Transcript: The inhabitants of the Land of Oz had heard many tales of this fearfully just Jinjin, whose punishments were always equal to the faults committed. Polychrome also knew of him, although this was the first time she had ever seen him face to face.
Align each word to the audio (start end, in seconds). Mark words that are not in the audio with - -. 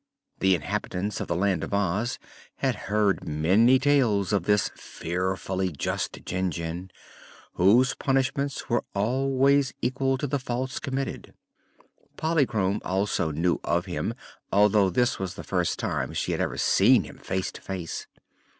The 0.39 0.55
inhabitants 0.55 1.21
of 1.21 1.27
the 1.27 1.35
Land 1.35 1.63
of 1.63 1.75
Oz 1.75 2.17
had 2.55 2.73
heard 2.89 3.27
many 3.27 3.77
tales 3.77 4.33
of 4.33 4.45
this 4.45 4.71
fearfully 4.73 5.71
just 5.71 6.25
Jinjin, 6.25 6.89
whose 7.53 7.93
punishments 7.93 8.67
were 8.67 8.83
always 8.95 9.75
equal 9.79 10.17
to 10.17 10.25
the 10.25 10.39
faults 10.39 10.79
committed. 10.79 11.35
Polychrome 12.17 12.81
also 12.83 13.29
knew 13.29 13.59
of 13.63 13.85
him, 13.85 14.15
although 14.51 14.89
this 14.89 15.19
was 15.19 15.35
the 15.35 15.43
first 15.43 15.77
time 15.77 16.13
she 16.13 16.31
had 16.31 16.41
ever 16.41 16.57
seen 16.57 17.03
him 17.03 17.19
face 17.19 17.51
to 17.51 17.61
face. 17.61 18.07